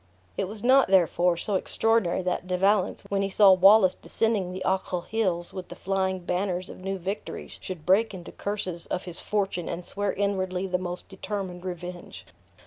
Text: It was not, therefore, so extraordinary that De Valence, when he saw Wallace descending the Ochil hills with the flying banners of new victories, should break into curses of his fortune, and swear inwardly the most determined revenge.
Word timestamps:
It 0.35 0.47
was 0.47 0.63
not, 0.63 0.87
therefore, 0.87 1.37
so 1.37 1.53
extraordinary 1.53 2.23
that 2.23 2.47
De 2.47 2.57
Valence, 2.57 3.03
when 3.09 3.21
he 3.21 3.29
saw 3.29 3.51
Wallace 3.51 3.93
descending 3.93 4.51
the 4.51 4.63
Ochil 4.65 5.05
hills 5.05 5.53
with 5.53 5.67
the 5.69 5.75
flying 5.75 6.17
banners 6.21 6.71
of 6.71 6.79
new 6.79 6.97
victories, 6.97 7.59
should 7.61 7.85
break 7.85 8.11
into 8.11 8.31
curses 8.31 8.87
of 8.87 9.03
his 9.03 9.21
fortune, 9.21 9.69
and 9.69 9.85
swear 9.85 10.11
inwardly 10.11 10.65
the 10.65 10.79
most 10.79 11.07
determined 11.07 11.63
revenge. 11.63 12.25